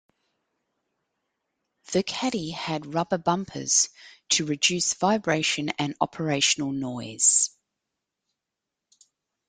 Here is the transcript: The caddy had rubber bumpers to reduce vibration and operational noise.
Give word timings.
The 1.91 2.01
caddy 2.01 2.49
had 2.49 2.95
rubber 2.95 3.19
bumpers 3.19 3.89
to 4.29 4.47
reduce 4.47 4.95
vibration 4.95 5.69
and 5.77 5.93
operational 6.01 6.71
noise. 6.71 7.51